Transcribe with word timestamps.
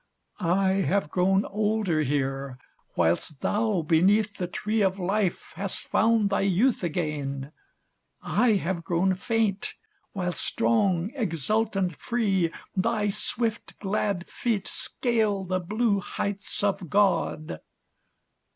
I 0.39 0.69
have 0.87 1.11
grown 1.11 1.45
older 1.45 2.01
here, 2.01 2.57
whilst 2.95 3.41
thou 3.41 3.83
beneath 3.83 4.37
The 4.37 4.47
tree 4.47 4.81
of 4.81 4.97
life 4.97 5.51
hast 5.53 5.83
found 5.89 6.31
thy 6.31 6.39
youth 6.39 6.83
again; 6.83 7.51
AFTER 8.23 8.23
LONG 8.23 8.23
WAITING 8.23 8.33
47 8.33 8.41
I 8.41 8.51
I 8.51 8.57
have 8.73 8.83
grown 8.83 9.13
faint, 9.13 9.73
while 10.13 10.31
strong, 10.31 11.11
exultant, 11.13 11.95
free, 11.97 12.51
Thy 12.75 13.09
swift, 13.09 13.77
glad 13.77 14.27
feet 14.27 14.67
scale 14.67 15.43
the 15.43 15.59
blue 15.59 15.99
heights 15.99 16.63
of 16.63 16.89
God. 16.89 17.59